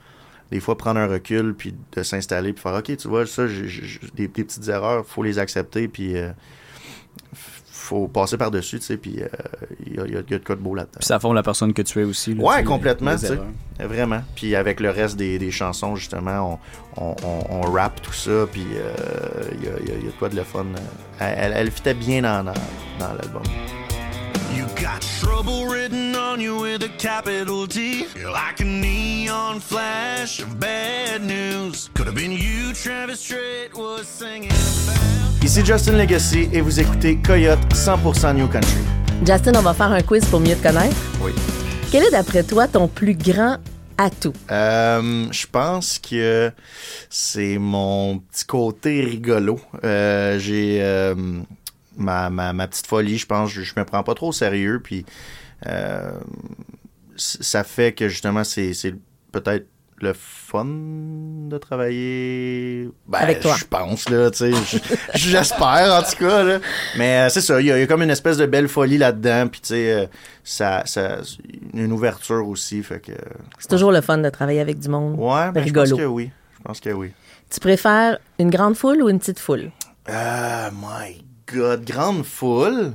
[0.50, 3.66] des fois prendre un recul puis de s'installer puis faire ok tu vois ça j'ai-
[3.68, 6.30] j'ai- des, des petites erreurs faut les accepter puis euh,
[7.34, 9.28] faut passer par dessus tu sais puis euh,
[9.86, 11.34] il y, a, il y y a de quoi de beau là-dedans Puis ça forme
[11.36, 12.34] la personne que tu es aussi.
[12.34, 13.38] là, Ouais, tu complètement, tu sais.
[13.86, 16.58] vraiment puis avec le reste des, des chansons justement
[16.96, 18.92] on, on, on, on rappe tout ça puis euh,
[19.58, 20.66] il y, a, il y a- y a de quoi de le fun
[21.20, 22.52] elle, elle, elle fitait bien dans, dans,
[22.98, 23.42] dans l'album
[24.54, 28.06] You got trouble written on you with a capital T.
[28.16, 31.90] You're like a neon flash of bad news.
[31.94, 35.44] Could have been you, Travis Strait was singing about.
[35.44, 38.80] ici Justin Legacy et vous écoutez Coyote 100% New Country
[39.24, 40.96] Justin, on va faire un quiz pour mieux te connaître.
[41.22, 41.32] oui
[41.92, 43.58] Quel est d'après toi ton plus grand
[43.96, 44.32] atout?
[44.50, 46.50] Euh, je pense que
[47.08, 49.60] c'est mon petit côté rigolo.
[49.84, 51.14] Euh, j'ai euh,
[51.96, 53.50] ma, ma, ma petite folie, je pense.
[53.50, 54.80] Je, je me prends pas trop au sérieux.
[54.82, 55.04] Puis
[55.66, 56.10] euh,
[57.16, 58.94] ça fait que justement, c'est c'est
[59.32, 59.66] peut-être
[60.02, 60.66] le fun
[61.48, 63.54] de travailler ben, Avec toi.
[63.58, 64.78] Je pense, là, tu sais.
[65.14, 66.58] J'espère, en tout cas, là.
[66.98, 68.68] Mais euh, c'est ça, il y, a- il y a comme une espèce de belle
[68.68, 69.48] folie là-dedans.
[69.48, 70.06] Puis, tu sais, euh,
[70.44, 71.20] ça, ça,
[71.72, 72.82] une ouverture aussi.
[72.82, 73.12] Fait que.
[73.58, 75.14] C'est toujours le fun de travailler avec du monde.
[75.18, 75.88] Ouais, ben, je rigolo.
[75.90, 76.30] pense que oui.
[76.58, 77.12] Je pense que oui.
[77.48, 79.70] Tu préfères une grande foule ou une petite foule?
[80.10, 82.92] Euh, my God, grande foule.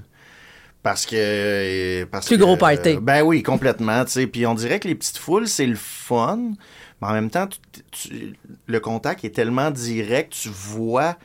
[0.84, 1.16] Parce que.
[1.16, 2.90] euh, Parce Plus que, gros party.
[2.96, 4.04] euh, ben oui, complètement.
[4.06, 4.28] tu sais.
[4.28, 6.54] Puis on dirait que les petites foules, c'est le fun.
[7.02, 7.60] Mais en même temps, tu-
[7.92, 8.36] tu-
[8.68, 11.18] le contact est tellement direct, tu vois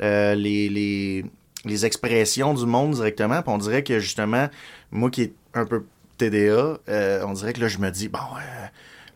[0.00, 1.24] euh, les, les,
[1.64, 3.42] les expressions du monde directement.
[3.42, 4.48] Puis on dirait que justement,
[4.90, 5.84] moi qui est un peu
[6.18, 8.66] TDA, euh, on dirait que là, je me dis, bon, euh,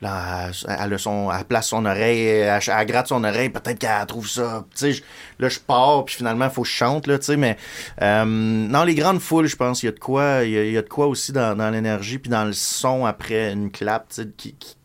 [0.05, 4.07] là, elle, a son, elle place son oreille, elle, elle gratte son oreille, peut-être qu'elle
[4.07, 4.65] trouve ça.
[4.79, 5.01] Je-
[5.41, 7.57] là, je pars, puis finalement, il faut que je chante, là, mais
[8.03, 10.65] euh, dans les grandes foules, je pense, il y a de quoi, il y a,
[10.65, 13.71] il y a de quoi aussi dans, dans l'énergie, puis dans le son après une
[13.71, 14.77] clap, qui, qui,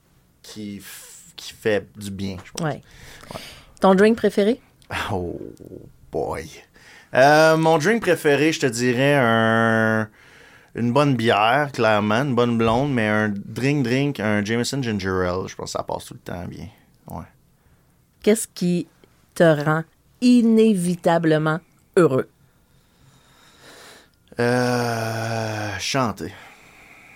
[0.41, 0.81] qui,
[1.35, 2.65] qui fait du bien, je pense.
[2.67, 2.81] Ouais.
[3.81, 4.59] Ton drink préféré?
[5.11, 5.39] Oh
[6.11, 6.49] boy.
[7.13, 10.09] Euh, mon drink préféré, je te dirais un
[10.79, 15.47] une bonne bière, clairement, une bonne blonde, mais un drink drink, un Jameson Ginger Ale,
[15.47, 16.69] je pense que ça passe tout le temps bien.
[17.07, 17.25] Ouais.
[18.23, 18.87] Qu'est-ce qui
[19.35, 19.83] te rend
[20.21, 21.59] inévitablement
[21.97, 22.29] heureux?
[24.39, 26.33] Euh, chanter.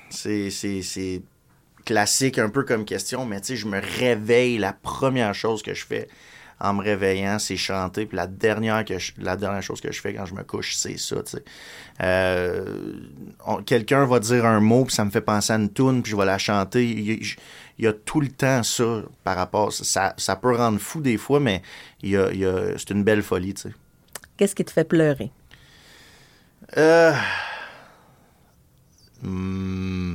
[0.10, 1.22] C'est,
[1.86, 5.74] classique un peu comme question, mais tu sais, je me réveille, la première chose que
[5.74, 6.10] je fais
[6.64, 10.00] en me réveillant, c'est chanter, puis la dernière, que je- la dernière chose que je
[10.02, 11.44] fais quand je me couche, c'est ça, tu sais.
[12.02, 12.66] Euh,
[13.66, 16.16] quelqu'un va dire un mot, puis ça me fait penser à une tune, puis je
[16.18, 16.90] vais la chanter.
[16.90, 17.36] Il y, a-
[17.78, 19.72] il y a tout le temps ça par rapport...
[19.74, 21.62] Ça, ça peut rendre fou des fois, mais
[22.02, 23.74] il y a, il y a- c'est une belle folie, tu sais.
[24.38, 25.32] Qu'est-ce qui te fait pleurer?
[26.78, 27.14] Euh...
[29.22, 30.13] hmm,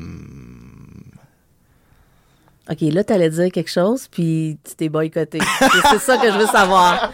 [2.71, 5.39] OK, là, t'allais dire quelque chose, puis tu t'es boycotté.
[5.59, 7.13] C'est- ça que je veux savoir.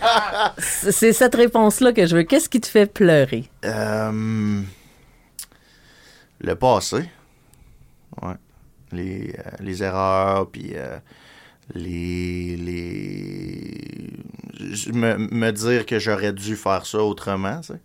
[0.59, 2.23] C'est cette réponse-là que je veux.
[2.25, 3.49] Qu'est-ce qui te fait pleurer?
[3.65, 4.61] Euh,
[6.41, 7.09] le passé.
[8.23, 8.35] Ouais.
[8.93, 10.99] Les, euh, les erreurs, puis euh,
[11.75, 12.57] les.
[12.57, 14.11] les
[14.75, 17.81] je- me, me dire que j'aurais dû faire ça autrement, tu sais.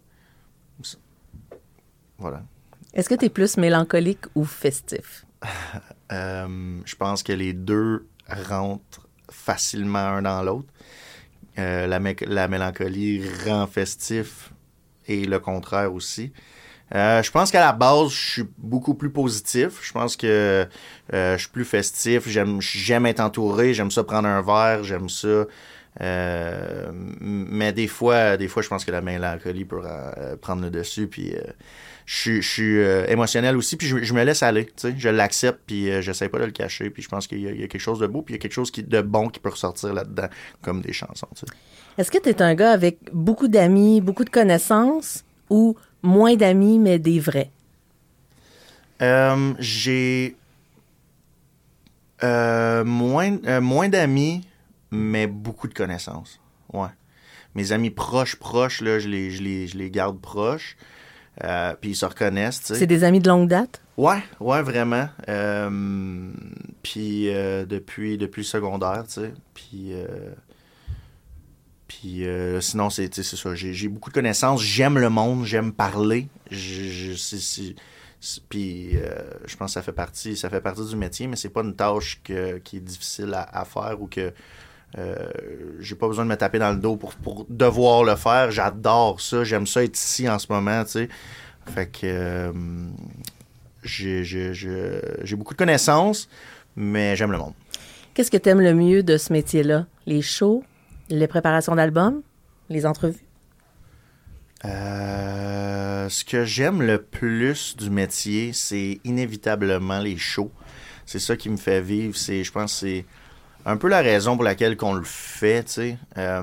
[0.83, 0.97] Ça.
[2.17, 2.41] Voilà.
[2.93, 5.25] Est-ce que tu es plus mélancolique ou festif?
[6.11, 10.69] Euh, je pense que les deux rentrent facilement un dans l'autre.
[11.57, 14.51] Euh, la, mé- la mélancolie rend festif
[15.07, 16.31] et le contraire aussi.
[16.95, 19.79] Euh, je pense qu'à la base, je suis beaucoup plus positif.
[19.81, 20.67] Je pense que
[21.13, 22.27] euh, je suis plus festif.
[22.27, 23.73] J'aime être entouré.
[23.73, 24.83] J'aime ça prendre un verre.
[24.83, 25.45] J'aime ça.
[26.01, 30.69] Euh, mais des fois, des fois, je pense que la mélancolie peut euh, prendre le
[30.69, 31.07] dessus.
[31.07, 31.41] Puis euh,
[32.05, 33.75] je suis- je suis émotionnel aussi.
[33.75, 34.69] Puis je, je me laisse aller.
[34.97, 35.59] Je l'accepte.
[35.67, 36.89] Puis j'essaie pas de le cacher.
[36.89, 38.21] Puis je pense qu'il y, a- il y a quelque chose de beau.
[38.21, 40.27] Puis il y a quelque chose qui, de bon qui peut ressortir là-dedans,
[40.61, 41.27] comme des chansons.
[41.97, 46.79] Est-ce que tu es un gars avec beaucoup d'amis, beaucoup de connaissances ou moins d'amis,
[46.79, 47.51] mais des vrais?
[49.59, 50.35] J'ai
[52.21, 54.41] moins, moins d'amis,
[54.91, 56.39] mais beaucoup de connaissances.
[56.73, 56.89] Ouais.
[57.55, 60.77] Mes amis proches, proches, là, je les, je les, je les garde proches.
[61.43, 62.75] Euh, puis ils se reconnaissent, tu sais.
[62.75, 63.81] C'est des amis de longue date?
[63.95, 65.07] Ouais, ouais, vraiment.
[65.29, 66.31] Euh,
[66.83, 69.33] puis euh, depuis, depuis le secondaire, tu sais.
[69.53, 70.33] Puis, euh,
[71.87, 72.25] puis
[72.61, 73.55] sinon, c'est ça.
[73.55, 74.61] J'ai beaucoup de connaissances.
[74.61, 76.27] J'aime le monde, j'aime parler.
[76.51, 77.13] Je,
[78.49, 78.97] puis
[79.45, 81.75] je pense que ça fait partie, ça fait partie du métier, mais c'est pas une
[81.75, 84.33] tâche que- qui est difficile à, à faire ou que
[84.97, 85.15] euh,
[85.79, 88.51] j'ai pas besoin de me taper dans le dos pour, pour devoir le faire.
[88.51, 89.43] J'adore ça.
[89.43, 91.09] J'aime ça être ici en ce moment, tu sais.
[91.67, 92.51] Fait que euh,
[93.83, 96.27] j'ai beaucoup de connaissances,
[96.75, 97.53] mais j'aime le monde.
[98.13, 99.85] Qu'est-ce que tu aimes le mieux de ce métier-là?
[100.05, 100.63] Les shows,
[101.09, 102.21] les préparations d'albums,
[102.69, 103.23] les entrevues?
[104.65, 110.51] Euh, ce que j'aime le plus du métier, c'est inévitablement les shows.
[111.05, 112.17] C'est ça qui me fait vivre.
[112.17, 113.05] C'est, je pense, c'est
[113.65, 116.41] un peu la raison pour laquelle qu'on le fait, tu sais, euh,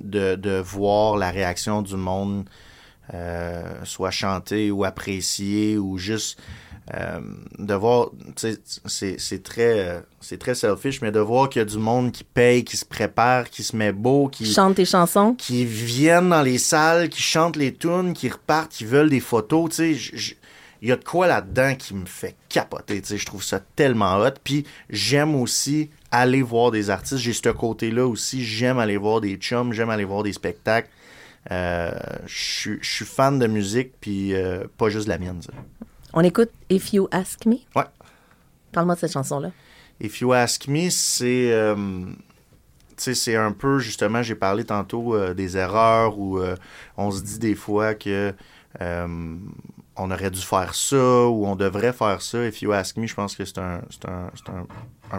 [0.00, 2.48] de, de voir la réaction du monde,
[3.14, 6.40] euh, soit chanter ou apprécier ou juste
[6.94, 7.20] euh,
[7.58, 8.56] de voir, tu
[8.86, 12.24] sais, c'est, très, c'est très selfish, mais de voir qu'il y a du monde qui
[12.24, 15.34] paye, qui se prépare, qui se met beau, qui Chante tes chansons?
[15.34, 19.70] qui viennent dans les salles, qui chantent les tunes, qui repartent, qui veulent des photos,
[19.70, 20.34] tu sais,
[20.80, 23.60] il y a de quoi là-dedans qui me fait capoter, tu sais, je trouve ça
[23.76, 24.34] tellement hot.
[24.42, 29.36] Puis j'aime aussi aller voir des artistes, j'ai ce côté-là aussi, j'aime aller voir des
[29.36, 30.88] chums, j'aime aller voir des spectacles.
[31.50, 31.90] Euh,
[32.26, 35.52] Je suis- fan de musique, puis euh, pas juste la mienne, ça.
[36.12, 37.56] On écoute If You Ask Me?
[37.76, 37.84] Ouais.
[38.72, 39.50] Parle-moi de cette chanson-là.
[40.00, 41.52] If You Ask Me, c'est.
[41.52, 42.04] euh,
[42.96, 46.40] c'est un peu, justement, j'ai parlé tantôt des erreurs où
[46.96, 48.34] on se dit des fois que
[49.98, 52.44] on aurait dû faire ça ou on devrait faire ça.
[52.46, 53.82] If You Ask Me, je pense que c'est un,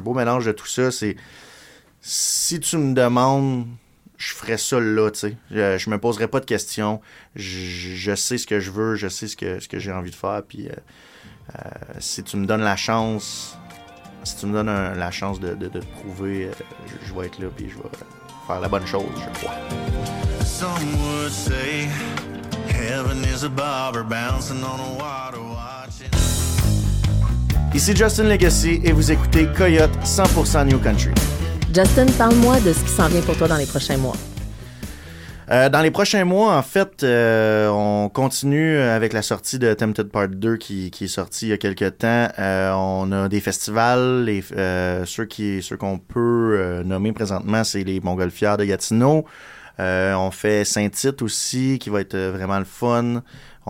[0.02, 0.92] beau mélange de tout ça.
[0.92, 1.16] C'est.
[2.02, 3.68] Si tu me demandes,
[4.18, 5.38] je ferais ça là, tu sais.
[5.52, 7.02] Je, me poserais pas de questions.
[7.36, 10.16] Je, sais ce que je veux, je sais ce que, ce que j'ai envie de
[10.16, 10.42] faire.
[10.48, 10.74] Puis euh,
[11.56, 13.58] euh, si tu me donnes la chance,
[14.24, 16.52] si tu me donnes la chance de, de, te prouver, euh,
[16.88, 17.90] je, je vais être là puis je vais
[18.48, 19.56] faire la bonne chose, je crois.
[22.70, 26.10] Some would say heaven is a bobber bouncing on a water watching.
[27.74, 31.14] Ici Justin Legacy et vous écoutez Coyote 100% New Country.
[31.74, 34.16] Justin, parle-moi de ce qui s'en vient pour toi dans les prochains mois.
[35.52, 40.10] Euh, dans les prochains mois, en fait, euh, on continue avec la sortie de Tempted
[40.10, 42.28] Part 2 qui, qui est sorti il y a quelques temps.
[42.38, 47.64] Euh, on a des festivals, les, euh, ceux qui ceux qu'on peut euh, nommer présentement,
[47.64, 49.26] c'est les Montgolfières de Gatineau.
[49.80, 53.22] Euh, on fait Saint-Tite aussi, qui va être euh, vraiment le fun.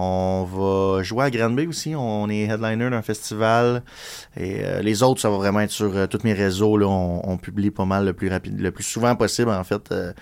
[0.01, 1.93] On va jouer à Granby aussi.
[1.95, 3.83] On est headliner d'un festival.
[4.37, 6.77] Et euh, les autres, ça va vraiment être sur euh, tous mes réseaux.
[6.77, 9.81] Là, on, on publie pas mal le plus rapide, le plus souvent possible, en fait.
[9.91, 10.13] Euh,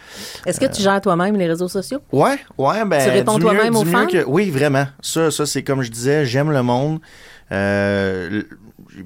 [0.47, 1.99] Est-ce que tu gères toi-même les réseaux sociaux?
[2.11, 3.03] Ouais, ouais, ben.
[3.03, 4.07] Tu réponds toi-même aux fans?
[4.07, 4.87] que- Oui, vraiment.
[5.01, 6.99] Ça, ça c'est comme je disais, j'aime le monde.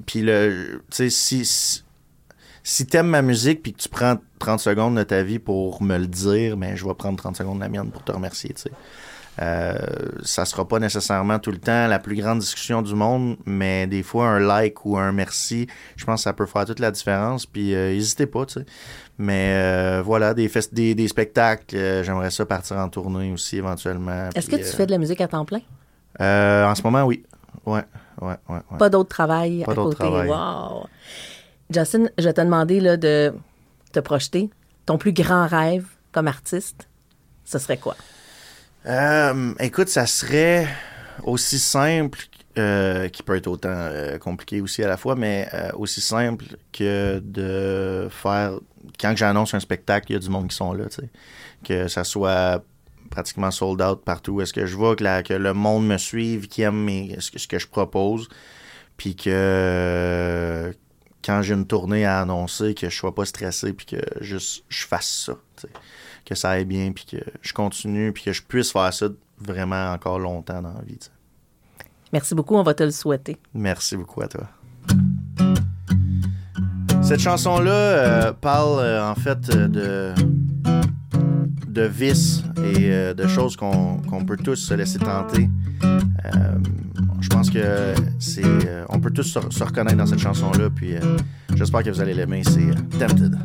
[0.06, 1.82] Puis le, tu sais, si, si,
[2.62, 5.98] si t'aimes ma musique puis que tu prends 30 secondes de ta vie pour me
[5.98, 8.62] le dire, ben je vais prendre 30 secondes de la mienne pour te remercier, tu
[8.62, 8.70] sais.
[9.40, 9.74] Euh,
[10.22, 14.02] ça sera pas nécessairement tout le temps la plus grande discussion du monde, mais des
[14.02, 17.46] fois un like ou un merci, je pense que ça peut faire toute la différence.
[17.46, 18.66] Puis euh, n'hésitez pas, tu sais.
[19.16, 24.28] Mais euh, voilà, des, des, des spectacles, j'aimerais ça partir en tournée aussi éventuellement.
[24.34, 25.60] Est-ce que tu fais de la musique à temps plein?
[26.20, 27.24] en ce moment, oui.
[27.64, 27.84] Ouais,
[28.20, 28.56] ouais, ouais.
[28.70, 28.78] ouais.
[28.78, 29.96] Pas d'autre travail Pas à côté.
[29.96, 30.28] travail.
[30.28, 30.86] Wow.
[31.72, 33.32] Justin, je vais te demander de
[33.92, 34.50] te projeter.
[34.86, 36.88] Ton plus grand rêve comme artiste,
[37.44, 37.96] ce serait quoi?
[38.86, 40.66] Euh, écoute, ça serait
[41.24, 42.18] aussi simple,
[42.58, 47.20] euh, qui peut être autant euh, compliqué aussi à la fois, mais aussi simple que
[47.24, 48.52] de faire.
[49.00, 51.10] Quand j'annonce un spectacle, il y a du monde qui sont là, tu sais.
[51.64, 52.64] Que ça soit
[53.10, 54.40] pratiquement sold out partout.
[54.40, 56.88] Est-ce que je vois que, le monde me suive, qui aime
[57.20, 58.28] ce, que, ce que je propose,
[58.96, 60.74] puis que
[61.24, 64.86] quand j'ai une tournée à annoncer, que je sois pas stressé, puis que juste je
[64.86, 65.68] fasse ça,
[66.24, 69.06] que ça aille bien, puis que je continue, puis que je puisse faire ça
[69.38, 70.98] vraiment encore longtemps dans la vie.
[72.12, 73.38] Merci beaucoup, on va te le souhaiter.
[73.54, 74.48] Merci beaucoup à toi.
[77.02, 80.14] Cette chanson-là euh, parle euh, en fait euh, de,
[81.66, 85.48] de vices et euh, de choses qu'on qu'on peut tous se laisser tenter.
[87.22, 90.96] Je pense que c'est, euh, on peut tous se, se reconnaître dans cette chanson-là, puis
[90.96, 91.00] euh,
[91.54, 92.42] j'espère que vous allez l'aimer.
[92.44, 93.38] C'est euh, Tempted.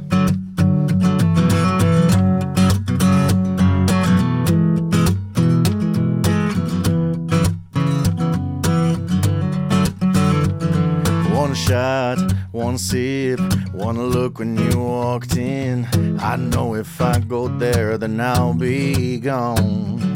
[11.35, 12.17] One shot,
[12.51, 13.39] one sip,
[13.73, 15.85] one look when you walked in.
[16.19, 20.06] I know if I go there, then I'll be gone.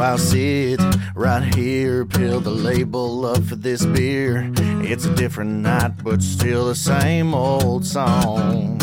[0.00, 0.80] I'll sit
[1.14, 4.50] right here, peel the label up for this beer.
[4.82, 8.80] It's a different night, but still the same old song.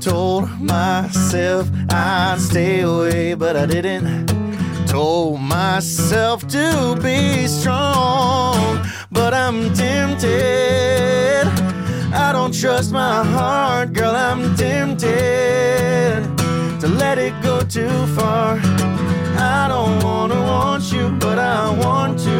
[0.00, 4.26] Told myself I'd stay away, but I didn't.
[4.86, 11.46] Told myself to be strong, but I'm tempted.
[12.12, 16.43] I don't trust my heart, girl, I'm tempted
[17.14, 18.58] let it go too far.
[19.38, 22.36] I don't wanna want you, but I want to.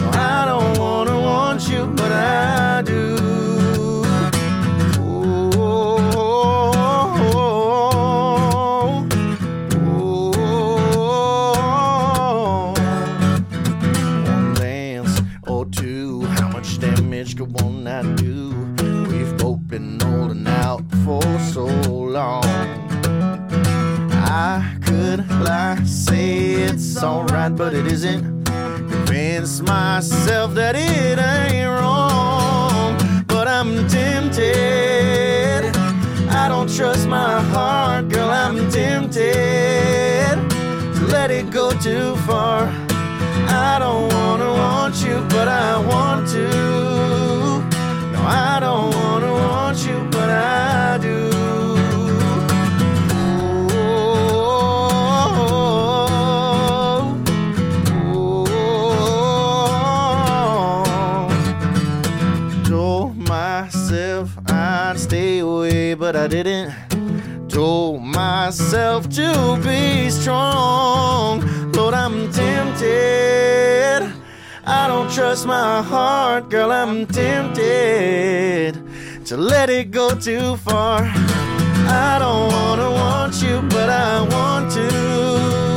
[0.00, 2.47] No, I don't wanna want you, but I
[26.98, 28.44] it's alright, but it isn't.
[28.44, 34.42] Convince myself that it ain't wrong, but I'm tempted.
[36.28, 40.34] I don't trust my heart, girl, I'm tempted
[40.96, 42.66] to let it go too far.
[43.46, 46.87] I don't wanna want you, but I want to.
[63.88, 66.74] Myself I'd stay away, but I didn't.
[67.48, 71.40] Told myself to be strong.
[71.72, 74.12] Lord, I'm tempted.
[74.66, 78.74] I don't trust my heart, girl, I'm tempted
[79.24, 81.00] to let it go too far.
[81.04, 85.67] I don't wanna want you, but I want to.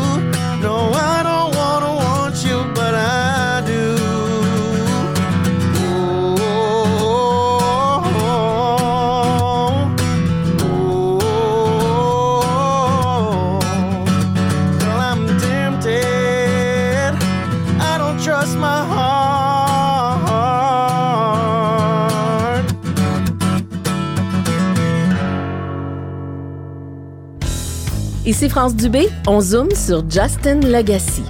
[28.23, 31.23] Ici France Dubé, on zoome sur Justin Legacy.